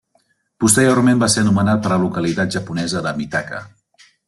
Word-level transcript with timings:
Posteriorment 0.63 1.21
va 1.23 1.29
ser 1.33 1.43
anomenat 1.43 1.83
per 1.85 1.91
la 1.93 1.99
localitat 2.05 2.57
japonesa 2.57 3.05
de 3.09 3.15
Mitaka. 3.21 3.63